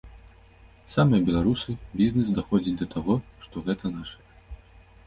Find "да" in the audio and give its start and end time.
2.81-2.85